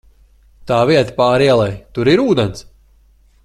Tā 0.71 0.79
vieta 0.91 1.13
pāri 1.19 1.49
ielai, 1.51 1.69
tur 1.99 2.13
ir 2.15 2.25
ūdens? 2.25 2.65